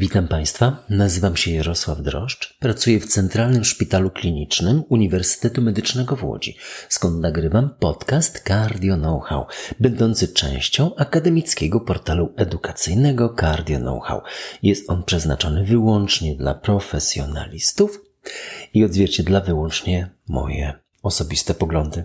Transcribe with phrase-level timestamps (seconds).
[0.00, 6.56] Witam Państwa, nazywam się Jarosław Droszcz, pracuję w Centralnym Szpitalu Klinicznym Uniwersytetu Medycznego w Łodzi,
[6.88, 9.46] skąd nagrywam podcast Cardio Know-how,
[9.80, 14.22] będący częścią akademickiego portalu edukacyjnego Cardio Know-how.
[14.62, 18.00] Jest on przeznaczony wyłącznie dla profesjonalistów
[18.74, 22.04] i odzwierciedla wyłącznie moje osobiste poglądy.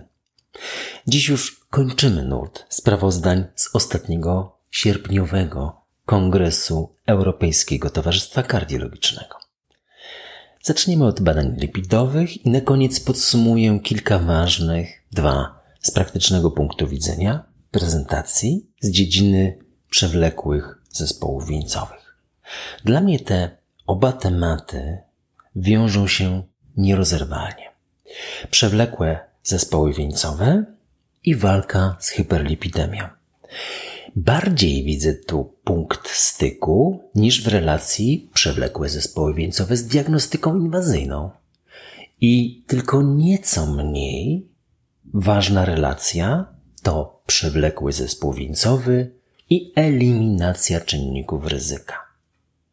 [1.06, 9.36] Dziś już kończymy nurt sprawozdań z ostatniego sierpniowego Kongresu Europejskiego Towarzystwa Kardiologicznego.
[10.62, 17.44] Zaczniemy od badań lipidowych i na koniec podsumuję kilka ważnych, dwa z praktycznego punktu widzenia,
[17.70, 19.58] prezentacji z dziedziny
[19.90, 22.16] przewlekłych zespołów wieńcowych.
[22.84, 24.98] Dla mnie te oba tematy
[25.56, 26.42] wiążą się
[26.76, 27.70] nierozerwalnie.
[28.50, 30.64] Przewlekłe zespoły wieńcowe
[31.24, 33.08] i walka z hyperlipidemią.
[34.16, 41.30] Bardziej widzę tu punkt styku niż w relacji przewlekłe zespoły wieńcowe z diagnostyką inwazyjną.
[42.20, 44.46] I tylko nieco mniej
[45.14, 46.46] ważna relacja
[46.82, 49.10] to przewlekły zespół wieńcowy
[49.50, 51.94] i eliminacja czynników ryzyka.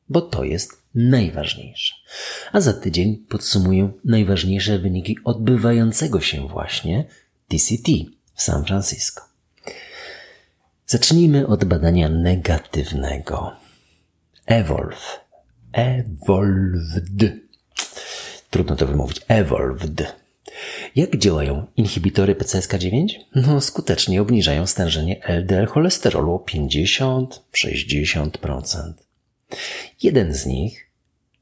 [0.10, 1.96] Bo to jest najważniejsze.
[2.52, 7.06] A za tydzień podsumuję najważniejsze wyniki odbywającego się właśnie
[7.48, 7.92] TCT
[8.34, 9.33] w San Francisco.
[10.86, 13.52] Zacznijmy od badania negatywnego.
[14.46, 15.20] Evolve.
[15.72, 17.34] Evolved.
[18.50, 19.22] Trudno to wymówić.
[19.28, 20.16] Evolved.
[20.96, 23.08] Jak działają inhibitory PCSK9?
[23.36, 28.94] No, skutecznie obniżają stężenie LDL cholesterolu o 50-60%.
[30.04, 30.90] Jeden z nich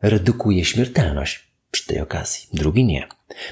[0.01, 3.07] redukuje śmiertelność przy tej okazji, drugi nie.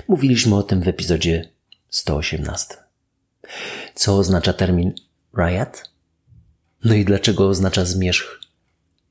[0.07, 1.49] Mówiliśmy o tym w epizodzie
[1.89, 2.75] 118.
[3.95, 4.93] Co oznacza termin
[5.37, 5.89] Riot?
[6.83, 8.41] No i dlaczego oznacza zmierzch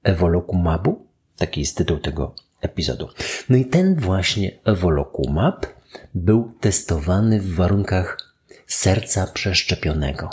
[0.03, 1.07] Evolokumabu?
[1.37, 3.09] Taki jest tytuł tego epizodu.
[3.49, 5.67] No i ten właśnie Evolokumab
[6.15, 8.35] był testowany w warunkach
[8.67, 10.31] serca przeszczepionego.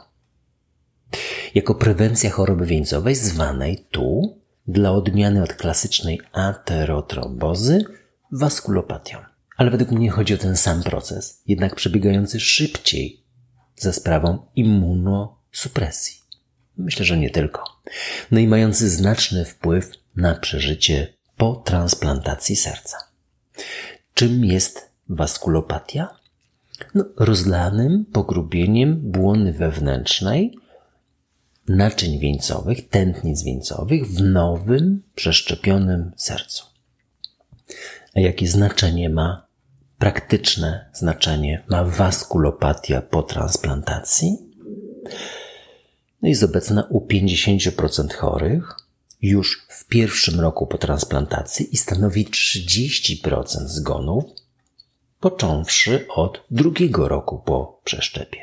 [1.55, 7.85] Jako prewencja choroby wieńcowej zwanej tu, dla odmiany od klasycznej aterotrombozy,
[8.31, 9.17] waskulopatią.
[9.57, 13.23] Ale według mnie chodzi o ten sam proces, jednak przebiegający szybciej
[13.75, 14.45] za sprawą
[15.55, 16.21] immunosupresji.
[16.77, 17.63] Myślę, że nie tylko.
[18.31, 22.97] No i mający znaczny wpływ na przeżycie po transplantacji serca.
[24.13, 26.09] Czym jest waskulopatia?
[26.95, 30.57] No, rozlanym pogrubieniem błony wewnętrznej
[31.67, 36.65] naczyń wieńcowych, tętnic wieńcowych w nowym, przeszczepionym sercu.
[38.15, 39.45] A jakie znaczenie ma,
[39.97, 44.44] praktyczne znaczenie ma waskulopatia po transplantacji?
[46.25, 48.75] No jest obecna u 50% chorych
[49.21, 54.23] już w pierwszym roku po transplantacji i stanowi 30% zgonów,
[55.19, 58.39] począwszy od drugiego roku po przeszczepie.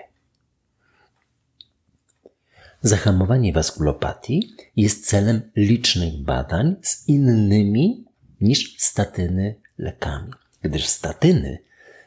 [2.82, 8.04] Zahamowanie waskulopatii jest celem licznych badań z innymi
[8.41, 10.32] niż statyny lekami,
[10.62, 11.59] gdyż statyny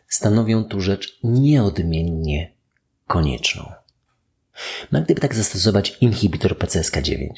[0.07, 2.53] stanowią tu rzecz nieodmiennie
[3.07, 3.84] konieczną.
[4.91, 7.29] No gdyby tak zastosować inhibitor PCSK9,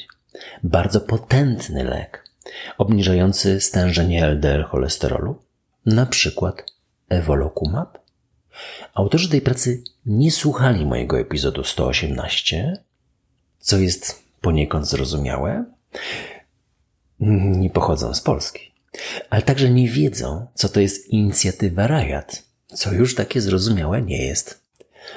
[0.62, 2.28] bardzo potentny lek
[2.78, 5.42] obniżający stężenie LDL cholesterolu,
[5.86, 6.64] na przykład
[7.08, 7.98] Evolocumab,
[8.94, 12.78] autorzy tej pracy nie słuchali mojego epizodu 118,
[13.58, 15.64] co jest poniekąd zrozumiałe,
[17.20, 18.72] nie pochodzą z Polski,
[19.30, 24.60] ale także nie wiedzą, co to jest inicjatywa Rajat, co już takie zrozumiałe nie jest.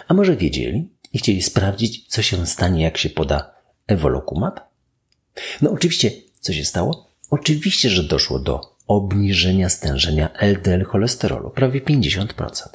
[0.08, 3.52] A może wiedzieli, i chcieli sprawdzić, co się stanie, jak się poda
[3.88, 4.60] Evolocumab?
[5.62, 7.12] No oczywiście, co się stało?
[7.30, 12.68] Oczywiście, że doszło do obniżenia stężenia LDL cholesterolu, prawie 50%.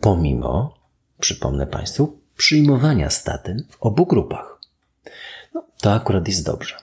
[0.00, 0.78] Pomimo,
[1.20, 4.60] przypomnę Państwu, przyjmowania statyn w obu grupach.
[5.54, 6.74] No, to akurat jest dobrze.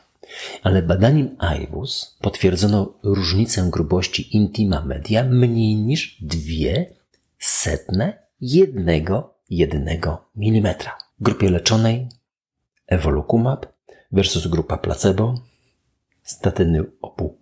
[0.64, 6.94] Ale badaniem IWUS potwierdzono różnicę grubości intima media mniej niż dwie
[7.40, 10.76] setne jednego 1 mm.
[11.20, 12.10] W grupie leczonej
[12.88, 13.66] Evolucumab
[14.12, 15.36] versus grupa placebo,
[16.24, 17.38] statyny w obu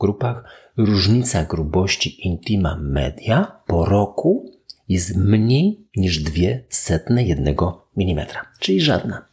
[0.00, 0.44] grupach,
[0.76, 4.52] różnica grubości intima media po roku
[4.88, 8.26] jest mniej niż 2,01 mm,
[8.58, 9.28] czyli żadna.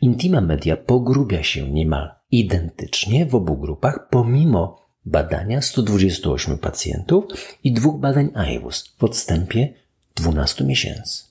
[0.00, 7.24] Intima media pogrubia się niemal identycznie w obu grupach, pomimo badania 128 pacjentów
[7.64, 9.74] i dwóch badań IWUS w odstępie
[10.14, 11.27] 12 miesięcy.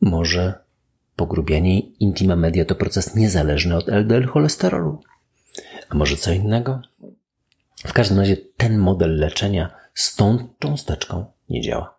[0.00, 0.54] Może
[1.16, 5.00] pogrubianie intima media to proces niezależny od LDL cholesterolu.
[5.88, 6.82] A może co innego?
[7.86, 11.98] W każdym razie ten model leczenia z tą cząsteczką nie działa.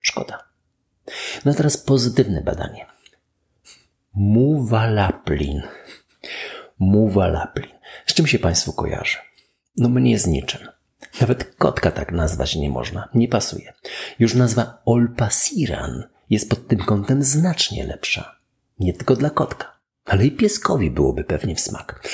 [0.00, 0.44] Szkoda.
[1.44, 2.86] No a teraz pozytywne badanie.
[4.14, 5.62] Muwalaplin.
[6.78, 7.72] Muwalaplin.
[8.06, 9.18] Z czym się Państwu kojarzy?
[9.76, 10.68] No mnie z niczym.
[11.20, 13.08] Nawet kotka tak nazwać nie można.
[13.14, 13.72] Nie pasuje.
[14.18, 18.36] Już nazwa Olpasiran jest pod tym kątem znacznie lepsza.
[18.78, 22.08] Nie tylko dla kotka, ale i pieskowi byłoby pewnie w smak.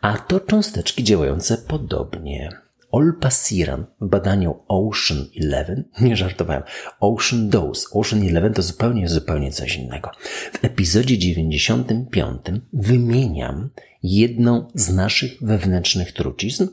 [0.00, 2.50] A to cząsteczki działające podobnie.
[2.90, 6.62] Olpasiran w badaniu Ocean 11, nie żartowałem,
[7.00, 10.10] Ocean Dose, Ocean 11 to zupełnie, zupełnie coś innego.
[10.52, 12.40] W epizodzie 95
[12.72, 13.70] wymieniam
[14.02, 16.66] jedną z naszych wewnętrznych trucizn,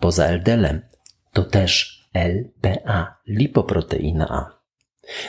[0.00, 0.80] poza LDL-em,
[1.32, 4.59] to też LPA, lipoproteina A.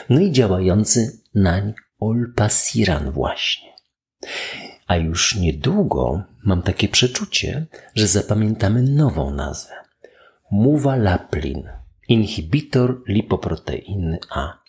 [0.08, 3.72] No i działający nań olpasiran właśnie.
[4.86, 9.74] A już niedługo mam takie przeczucie, że zapamiętamy nową nazwę.
[10.50, 11.68] Muvalaplin,
[12.08, 14.62] inhibitor lipoproteiny A.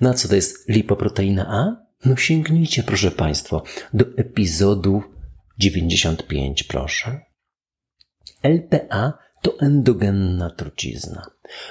[0.00, 1.88] No a co to jest lipoproteina A?
[2.04, 3.62] No sięgnijcie, proszę Państwa,
[3.92, 5.02] do epizodu
[5.58, 7.20] 95, proszę.
[8.42, 11.26] LPA to endogenna trucizna.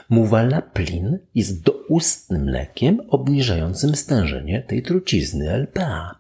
[0.10, 6.20] Muwalaplin jest doustnym lekiem obniżającym stężenie tej trucizny LPA.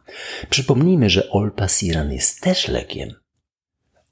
[0.49, 3.13] Przypomnijmy, że olpasiran jest też lekiem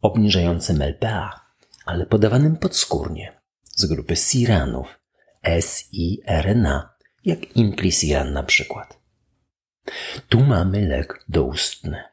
[0.06, 1.40] obniżającym LPA,
[1.86, 5.00] ale podawanym podskórnie z grupy siranów
[5.60, 6.96] SIRNA,
[7.26, 9.00] jak implisiran na przykład.
[10.30, 12.04] Tu mamy lek doustny.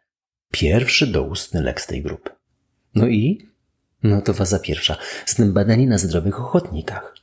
[0.51, 2.31] Pierwszy doustny lek z tej grupy.
[2.95, 3.49] No i
[4.03, 4.97] no to faza pierwsza.
[5.27, 7.15] Z tym badani na zdrowych ochotnikach.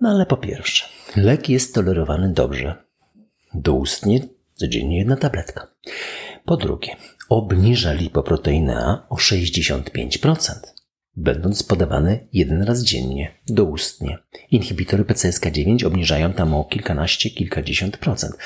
[0.00, 0.84] No ale po pierwsze,
[1.16, 2.84] lek jest tolerowany dobrze.
[3.54, 4.20] Doustnie
[4.54, 5.66] codziennie jedna tabletka.
[6.44, 6.96] Po drugie,
[7.28, 10.54] obniża lipoproteinę A o 65%,
[11.16, 14.18] będąc podawany jeden raz dziennie, doustnie.
[14.50, 18.36] Inhibitory PCSK9 obniżają tam o kilkanaście, kilkadziesiąt procent.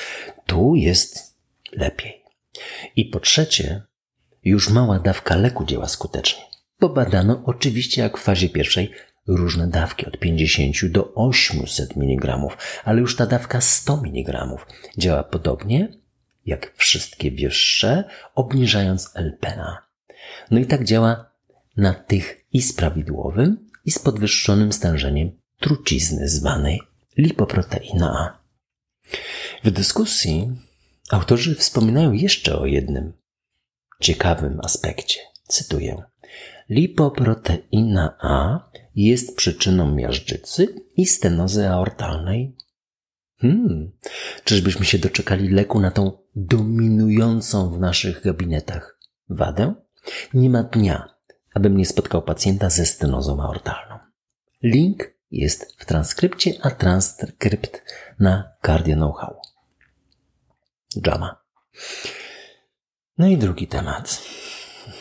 [0.46, 1.36] Tu jest
[1.72, 2.22] lepiej.
[2.96, 3.82] I po trzecie,
[4.44, 6.42] już mała dawka leku działa skutecznie.
[6.78, 8.92] Pobadano oczywiście jak w fazie pierwszej
[9.26, 12.38] różne dawki od 50 do 800 mg,
[12.84, 14.48] ale już ta dawka 100 mg
[14.98, 15.88] działa podobnie
[16.46, 19.86] jak wszystkie wyższe, obniżając LPA.
[20.50, 21.30] No i tak działa
[21.76, 25.30] na tych i z prawidłowym, i z podwyższonym stężeniem
[25.60, 26.80] trucizny zwanej
[27.18, 28.38] lipoproteina A.
[29.64, 30.52] W dyskusji
[31.10, 33.12] autorzy wspominają jeszcze o jednym
[34.00, 35.35] ciekawym aspekcie.
[35.46, 36.02] Cytuję.
[36.68, 42.56] Lipoproteina A jest przyczyną miażdżycy i stenozy aortalnej.
[43.38, 43.92] Hmm,
[44.44, 48.98] czyżbyśmy się doczekali leku na tą dominującą w naszych gabinetach
[49.28, 49.74] wadę?
[50.34, 51.14] Nie ma dnia,
[51.54, 53.98] abym nie spotkał pacjenta ze stenozą aortalną.
[54.62, 57.82] Link jest w transkrypcie, a transkrypt
[58.18, 59.36] na Cardio Know-how.
[61.06, 61.36] Jama.
[63.18, 64.22] No i drugi temat.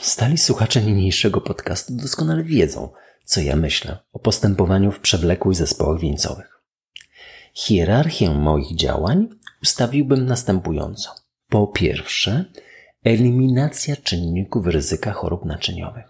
[0.01, 2.89] Stali słuchacze niniejszego podcastu doskonale wiedzą,
[3.25, 6.61] co ja myślę o postępowaniu w przewlekłych zespołach wieńcowych.
[7.53, 9.27] Hierarchię moich działań
[9.63, 11.09] ustawiłbym następująco.
[11.49, 12.45] Po pierwsze,
[13.03, 16.05] eliminacja czynników ryzyka chorób naczyniowych.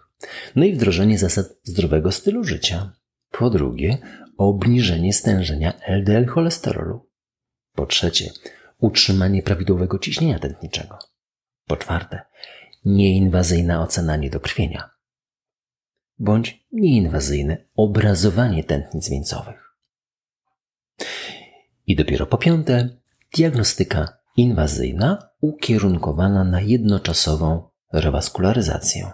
[0.56, 2.94] No i wdrożenie zasad zdrowego stylu życia.
[3.32, 3.98] Po drugie,
[4.38, 7.10] obniżenie stężenia LDL cholesterolu.
[7.76, 8.32] Po trzecie,
[8.80, 11.00] utrzymanie prawidłowego ciśnienia tętniczego.
[11.68, 12.22] Po czwarte,
[12.86, 14.96] nieinwazyjna ocena niedokrwienia
[16.20, 19.76] bądź nieinwazyjne obrazowanie tętnic wieńcowych.
[21.88, 22.90] I dopiero po piąte,
[23.38, 29.12] diagnostyka inwazyjna ukierunkowana na jednoczasową rewaskularyzację.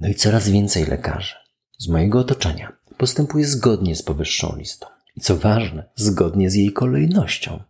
[0.00, 1.34] No i coraz więcej lekarzy
[1.78, 4.86] z mojego otoczenia postępuje zgodnie z powyższą listą.
[5.16, 7.62] I co ważne, zgodnie z jej kolejnością.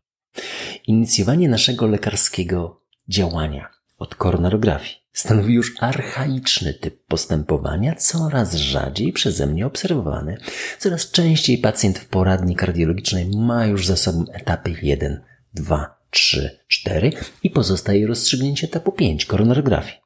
[0.87, 9.67] Inicjowanie naszego lekarskiego działania od koronarografii stanowi już archaiczny typ postępowania, coraz rzadziej przeze mnie
[9.67, 10.37] obserwowany.
[10.79, 15.23] Coraz częściej pacjent w poradni kardiologicznej ma już za sobą etapy 1,
[15.55, 20.01] 2, 3, 4 i pozostaje rozstrzygnięcie etapu 5 koronarografii.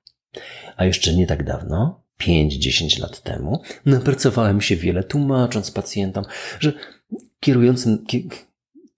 [0.76, 6.24] A jeszcze nie tak dawno, 5-10 lat temu, napracowałem się wiele tłumacząc pacjentom,
[6.60, 6.72] że
[7.40, 8.04] kierującym,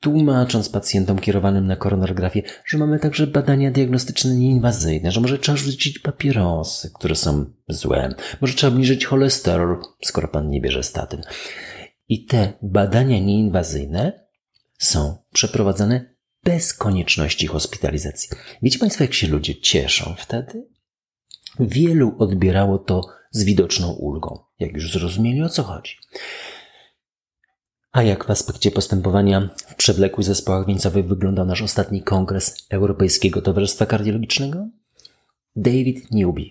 [0.07, 5.99] tłumacząc pacjentom kierowanym na koronografię, że mamy także badania diagnostyczne nieinwazyjne, że może trzeba rzucić
[5.99, 11.23] papierosy, które są złe, może trzeba obniżyć cholesterol, skoro pan nie bierze statyn.
[12.09, 14.27] I te badania nieinwazyjne
[14.79, 18.31] są przeprowadzane bez konieczności hospitalizacji.
[18.63, 20.67] Wiecie Państwo, jak się ludzie cieszą wtedy?
[21.61, 25.97] Wielu odbierało to z widoczną ulgą, jak już zrozumieli o co chodzi.
[27.97, 33.87] A jak w aspekcie postępowania w przewlekłych zespołach wieńcowych wyglądał nasz ostatni kongres Europejskiego Towarzystwa
[33.87, 34.69] Kardiologicznego?
[35.57, 36.43] David Newby,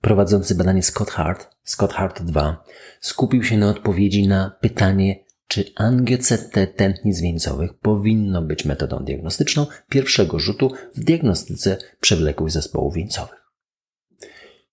[0.00, 2.64] prowadzący badanie Scott Hart, Scott Hart 2,
[3.00, 10.38] skupił się na odpowiedzi na pytanie, czy angioCT tętnic wieńcowych powinno być metodą diagnostyczną pierwszego
[10.38, 13.52] rzutu w diagnostyce przewlekłych zespołów wieńcowych.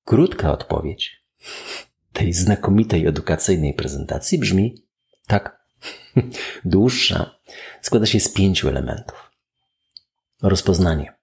[0.05, 1.23] Krótka odpowiedź
[2.13, 4.83] tej znakomitej edukacyjnej prezentacji brzmi
[5.27, 5.56] tak.
[6.65, 7.39] Dłuższa
[7.81, 9.31] składa się z pięciu elementów.
[10.41, 11.17] Rozpoznanie.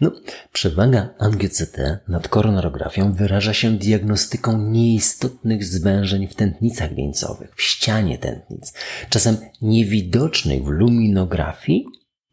[0.00, 0.12] No,
[0.52, 1.76] przewaga angioCT
[2.08, 8.72] nad koronarografią wyraża się diagnostyką nieistotnych zwężeń w tętnicach wieńcowych, w ścianie tętnic,
[9.10, 11.86] czasem niewidocznych w luminografii,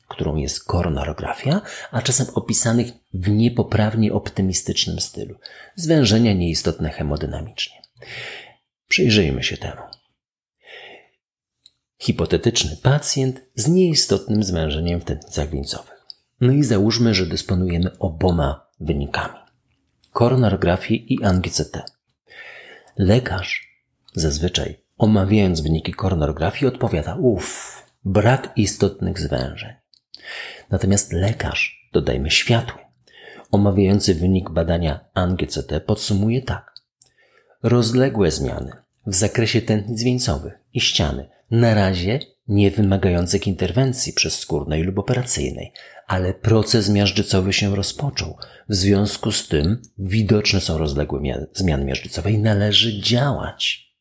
[0.07, 1.61] którą jest koronarografia,
[1.91, 5.35] a czasem opisanych w niepoprawnie optymistycznym stylu.
[5.75, 7.81] Zwężenia nieistotne hemodynamicznie.
[8.87, 9.81] Przyjrzyjmy się temu.
[12.01, 16.05] Hipotetyczny pacjent z nieistotnym zwężeniem w tętnicach wieńcowych.
[16.41, 19.39] No i załóżmy, że dysponujemy oboma wynikami.
[20.11, 21.77] Koronarografii i angioCT.
[22.97, 23.81] Lekarz
[24.13, 29.73] zazwyczaj omawiając wyniki koronarografii odpowiada uff, brak istotnych zwężeń.
[30.69, 32.79] Natomiast lekarz, dodajmy światły,
[33.51, 36.73] omawiający wynik badania angioCT podsumuje tak.
[37.63, 38.71] Rozległe zmiany
[39.07, 45.71] w zakresie tętnic wieńcowych i ściany na razie nie wymagających interwencji przezskórnej lub operacyjnej,
[46.07, 48.37] ale proces miażdżycowy się rozpoczął.
[48.69, 53.91] W związku z tym widoczne są rozległe zmiany miażdżycowe i należy działać.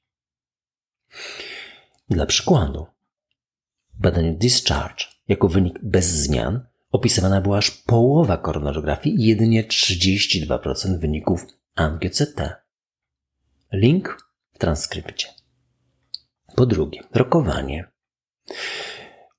[2.08, 2.86] Dla przykładu,
[3.94, 10.98] w badaniu Discharge jako wynik bez zmian opisywana była aż połowa koronarografii i jedynie 32%
[10.98, 12.40] wyników angioCT.
[13.72, 14.18] Link
[14.52, 15.39] w transkrypcie.
[16.54, 17.88] Po drugie, rokowanie.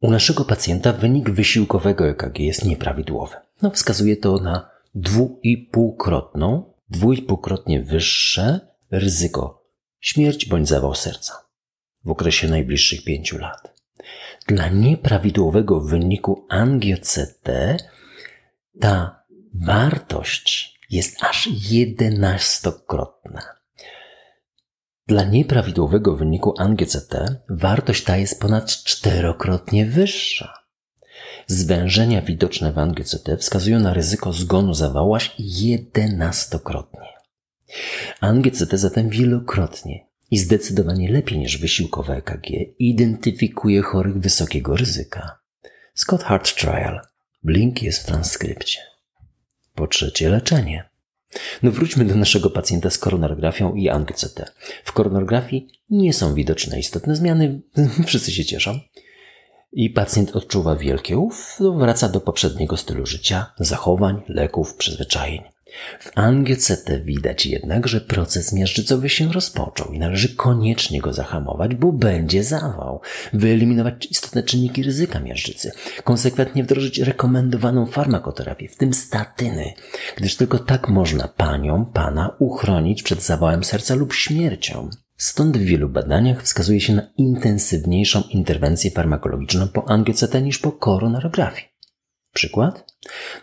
[0.01, 3.35] U naszego pacjenta wynik wysiłkowego EKG jest nieprawidłowy.
[3.61, 8.59] No, wskazuje to na dwuipółkrotną, dwuipółkrotnie wyższe
[8.91, 9.61] ryzyko
[9.99, 11.33] śmierć bądź zawał serca
[12.05, 13.81] w okresie najbliższych pięciu lat.
[14.47, 17.49] Dla nieprawidłowego wyniku angioCT
[18.79, 23.41] ta wartość jest aż jedenastokrotna.
[25.11, 27.15] Dla nieprawidłowego wyniku angioCT
[27.49, 30.53] wartość ta jest ponad czterokrotnie wyższa.
[31.47, 37.07] Zwężenia widoczne w angioCT wskazują na ryzyko zgonu zawału aż jedenastokrotnie.
[38.21, 42.49] AngioCT zatem wielokrotnie i zdecydowanie lepiej niż wysiłkowe EKG
[42.79, 45.39] identyfikuje chorych wysokiego ryzyka.
[45.93, 47.01] Scott Hart Trial.
[47.43, 48.79] Link jest w transkrypcie.
[49.75, 50.90] Po trzecie, leczenie.
[51.63, 54.41] No wróćmy do naszego pacjenta z koronarografią i angioCT.
[54.83, 57.61] W koronarografii nie są widoczne istotne zmiany,
[58.07, 58.79] wszyscy się cieszą.
[59.73, 65.41] I pacjent odczuwa wielkie ów, wraca do poprzedniego stylu życia, zachowań, leków, przyzwyczajeń.
[65.99, 71.91] W angioCT widać jednak, że proces miażdżycowy się rozpoczął i należy koniecznie go zahamować, bo
[71.91, 73.01] będzie zawał,
[73.33, 75.71] wyeliminować istotne czynniki ryzyka miażdżycy,
[76.03, 79.73] konsekwentnie wdrożyć rekomendowaną farmakoterapię, w tym statyny,
[80.17, 84.89] gdyż tylko tak można panią, pana uchronić przed zawałem serca lub śmiercią.
[85.17, 91.67] Stąd w wielu badaniach wskazuje się na intensywniejszą interwencję farmakologiczną po angioCT niż po koronarografii.
[92.33, 92.93] Przykład?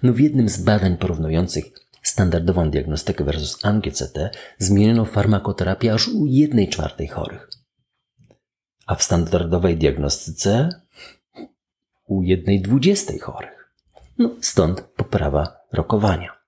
[0.02, 1.64] No w jednym z badań porównujących
[2.18, 4.18] standardową diagnostykę versus angioCT
[4.58, 7.48] zmieniono farmakoterapię aż u 1 czwartej chorych.
[8.86, 10.68] A w standardowej diagnostyce
[12.06, 13.72] u 1 dwudziestej chorych.
[14.18, 16.38] No, stąd poprawa rokowania.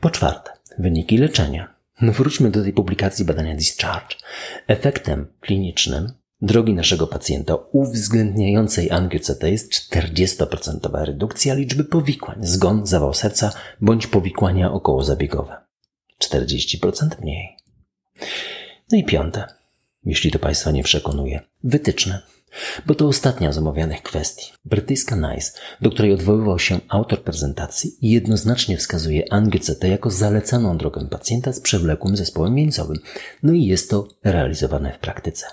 [0.00, 1.74] Po czwarte, wyniki leczenia.
[2.00, 4.16] No wróćmy do tej publikacji badania Discharge.
[4.66, 13.52] Efektem klinicznym drogi naszego pacjenta uwzględniającej angioCT jest 40% redukcja liczby powikłań, zgon, zawał serca
[13.80, 15.56] bądź powikłania okołozabiegowe.
[16.24, 17.56] 40% mniej.
[18.92, 19.44] No i piąte,
[20.04, 22.22] jeśli to Państwa nie przekonuje, wytyczne.
[22.86, 24.52] Bo to ostatnia z omawianych kwestii.
[24.64, 31.52] Brytyjska NICE, do której odwoływał się autor prezentacji, jednoznacznie wskazuje angioCT jako zalecaną drogę pacjenta
[31.52, 32.96] z przewlekłym zespołem wieńcowym.
[33.42, 35.46] No i jest to realizowane w praktyce.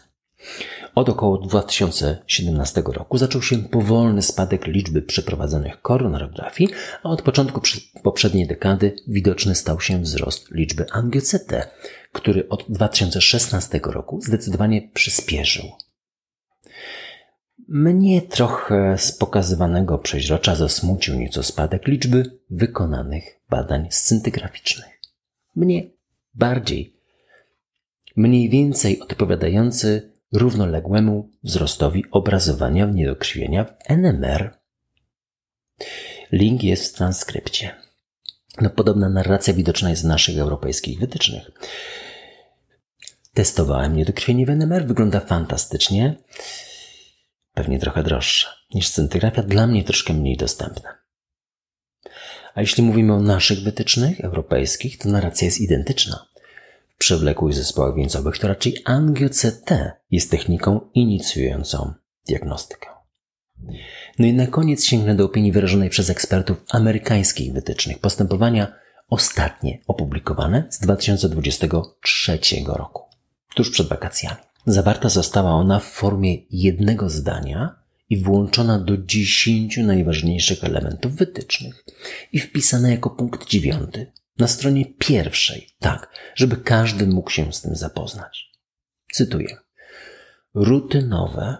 [0.95, 6.69] Od około 2017 roku zaczął się powolny spadek liczby przeprowadzonych koronarografii,
[7.03, 7.61] a od początku
[8.03, 11.53] poprzedniej dekady widoczny stał się wzrost liczby angioCT,
[12.11, 15.65] który od 2016 roku zdecydowanie przyspieszył.
[17.67, 25.01] Mnie trochę z pokazywanego przeźrocza zasmucił nieco spadek liczby wykonanych badań scyntygraficznych.
[25.55, 25.89] Mnie
[26.33, 26.93] bardziej,
[28.15, 34.59] mniej więcej odpowiadający równoległemu wzrostowi obrazowania niedokrwienia w NMR.
[36.31, 37.75] Link jest w transkrypcie.
[38.61, 41.51] No, podobna narracja widoczna jest w naszych europejskich wytycznych.
[43.33, 46.15] Testowałem niedokrwienie w NMR, wygląda fantastycznie.
[47.53, 50.97] Pewnie trochę droższe niż scintygrafia, dla mnie troszkę mniej dostępna.
[52.55, 56.26] A jeśli mówimy o naszych wytycznych europejskich, to narracja jest identyczna.
[56.97, 61.93] Przewlekłych zespołach wieńcowych to raczej angio-CT jest techniką inicjującą
[62.27, 62.89] diagnostykę.
[64.19, 67.99] No i na koniec sięgnę do opinii wyrażonej przez ekspertów amerykańskich wytycznych.
[67.99, 68.73] Postępowania
[69.09, 73.03] ostatnie opublikowane z 2023 roku,
[73.55, 74.37] tuż przed wakacjami.
[74.65, 77.75] Zawarta została ona w formie jednego zdania
[78.09, 81.85] i włączona do dziesięciu najważniejszych elementów wytycznych
[82.31, 87.75] i wpisana jako punkt dziewiąty na stronie pierwszej, tak, żeby każdy mógł się z tym
[87.75, 88.51] zapoznać.
[89.13, 89.57] Cytuję.
[90.53, 91.57] Rutynowe,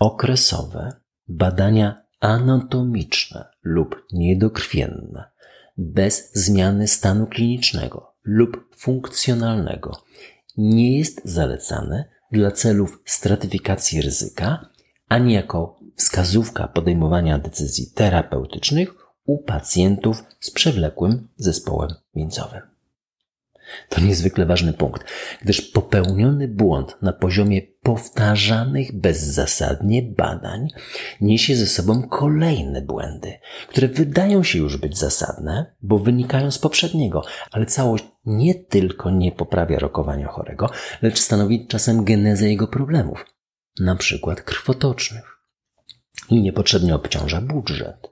[0.00, 0.92] okresowe
[1.28, 5.30] badania anatomiczne lub niedokrwienne
[5.78, 10.02] bez zmiany stanu klinicznego lub funkcjonalnego
[10.56, 14.70] nie jest zalecane dla celów stratyfikacji ryzyka
[15.08, 18.99] ani jako wskazówka podejmowania decyzji terapeutycznych
[19.30, 22.60] u pacjentów z przewlekłym zespołem wieńcowym.
[23.88, 25.04] To niezwykle ważny punkt,
[25.42, 30.68] gdyż popełniony błąd na poziomie powtarzanych bezzasadnie badań
[31.20, 33.32] niesie ze sobą kolejne błędy,
[33.68, 39.32] które wydają się już być zasadne, bo wynikają z poprzedniego, ale całość nie tylko nie
[39.32, 40.70] poprawia rokowania chorego,
[41.02, 43.26] lecz stanowi czasem genezę jego problemów,
[43.80, 45.36] na przykład krwotocznych,
[46.30, 48.09] i niepotrzebnie obciąża budżet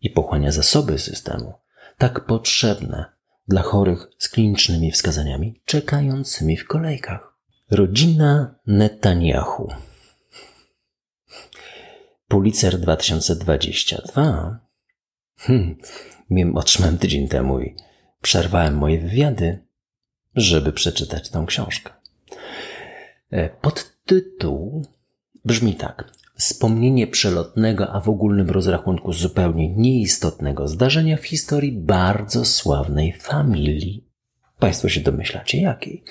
[0.00, 1.54] i pochłania zasoby systemu,
[1.98, 3.04] tak potrzebne
[3.48, 7.36] dla chorych z klinicznymi wskazaniami czekającymi w kolejkach.
[7.70, 9.72] Rodzina Netanyahu.
[12.28, 14.60] Pulitzer 2022.
[15.36, 15.76] Hmm,
[16.54, 17.76] otrzymałem tydzień temu i
[18.22, 19.66] przerwałem moje wywiady,
[20.34, 21.92] żeby przeczytać tą książkę.
[23.30, 24.86] E, podtytuł
[25.44, 26.12] brzmi tak.
[26.36, 34.04] Wspomnienie przelotnego, a w ogólnym rozrachunku zupełnie nieistotnego zdarzenia w historii bardzo sławnej familii.
[34.58, 36.04] Państwo się domyślacie jakiej?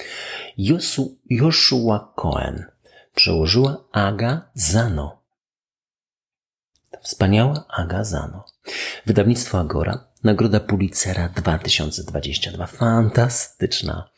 [0.57, 2.65] Josu, Joshua Cohen
[3.15, 5.21] przełożyła Aga Zano.
[7.01, 8.45] Wspaniała Aga Zano.
[9.05, 12.65] Wydawnictwo Agora, Nagroda Pulitzera 2022.
[12.65, 14.09] Fantastyczna.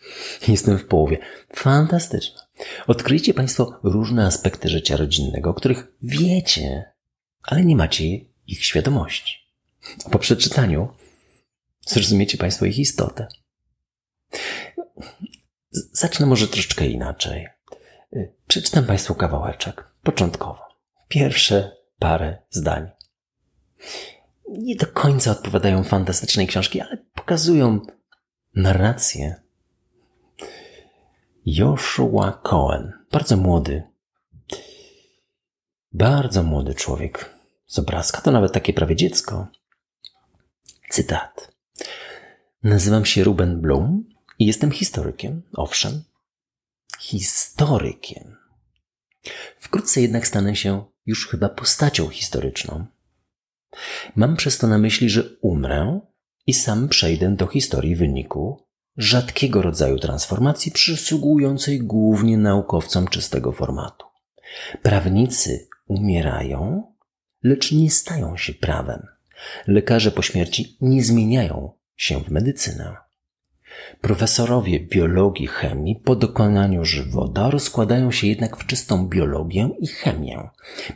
[0.47, 1.17] Jestem w połowie.
[1.53, 2.46] Fantastyczna.
[2.87, 6.91] Odkryjcie Państwo różne aspekty życia rodzinnego, o których wiecie,
[7.43, 8.03] ale nie macie
[8.47, 9.37] ich świadomości.
[10.11, 10.87] Po przeczytaniu
[11.81, 13.27] zrozumiecie Państwo ich istotę.
[15.71, 17.47] Zacznę może troszeczkę inaczej.
[18.47, 20.59] Przeczytam Państwu kawałeczek, początkowo.
[21.07, 22.89] Pierwsze parę zdań.
[24.49, 27.79] Nie do końca odpowiadają fantastycznej książki, ale pokazują
[28.55, 29.35] narrację
[31.49, 32.93] Joshua Cohen.
[33.11, 33.83] Bardzo młody.
[35.91, 37.35] Bardzo młody człowiek.
[37.67, 39.47] Z obrazka to nawet takie prawie dziecko.
[40.89, 41.51] Cytat.
[42.63, 46.03] Nazywam się Ruben Blum i jestem historykiem, owszem.
[46.99, 48.35] Historykiem.
[49.59, 52.85] Wkrótce jednak stanę się już chyba postacią historyczną.
[54.15, 55.99] Mam przez to na myśli, że umrę
[56.47, 58.66] i sam przejdę do historii wyniku
[58.97, 64.05] rzadkiego rodzaju transformacji przysługującej głównie naukowcom czystego formatu.
[64.81, 66.83] Prawnicy umierają,
[67.43, 69.07] lecz nie stają się prawem.
[69.67, 72.95] Lekarze po śmierci nie zmieniają się w medycynę.
[74.01, 80.49] Profesorowie biologii chemii po dokonaniu żywota rozkładają się jednak w czystą biologię i chemię.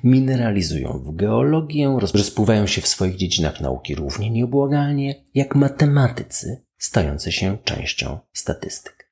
[0.03, 7.57] Mineralizują w geologię, rozpływają się w swoich dziedzinach nauki równie nieubłagalnie jak matematycy stający się
[7.63, 9.11] częścią statystyk.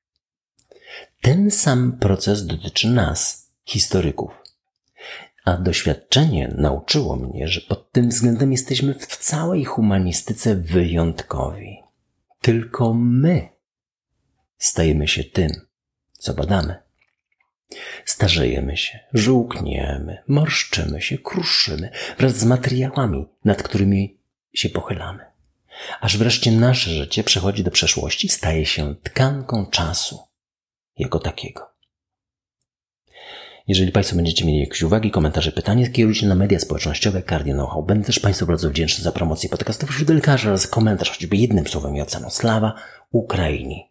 [1.20, 4.42] Ten sam proces dotyczy nas, historyków.
[5.44, 11.76] A doświadczenie nauczyło mnie, że pod tym względem jesteśmy w całej humanistyce wyjątkowi.
[12.40, 13.48] Tylko my
[14.58, 15.50] stajemy się tym,
[16.12, 16.76] co badamy.
[18.04, 24.18] Starzejemy się, żółkniemy, morszczymy się, kruszymy wraz z materiałami, nad którymi
[24.52, 25.29] się pochylamy
[26.00, 30.18] aż wreszcie nasze życie przechodzi do przeszłości, staje się tkanką czasu
[30.98, 31.70] jako takiego.
[33.68, 37.82] Jeżeli Państwo będziecie mieli jakieś uwagi, komentarze, pytania, kierujcie na media społecznościowe Cardio Know-how.
[37.82, 41.96] Będę też Państwu bardzo wdzięczny za promocję podcastów wśród lekarzy oraz komentarz choćby jednym słowem
[41.96, 42.30] i oceną.
[42.30, 42.74] Slawa
[43.10, 43.90] Ukrainii!